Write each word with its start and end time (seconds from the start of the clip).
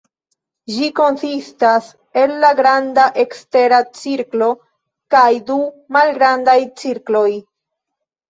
Ĝi 0.75 0.87
konsistas 0.99 1.89
el 2.21 2.33
la 2.43 2.49
granda 2.59 3.03
ekstera 3.25 3.81
cirklo 3.99 4.49
kaj 5.17 5.29
du 5.51 5.59
malgrandaj 5.99 6.57
cirkloj. 6.85 7.29